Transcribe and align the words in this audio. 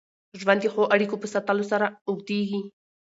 ژوند 0.39 0.59
د 0.61 0.65
ښو 0.73 0.81
اړیکو 0.95 1.15
په 1.21 1.27
ساتلو 1.33 1.63
سره 1.71 1.85
اوږدېږي. 2.09 2.61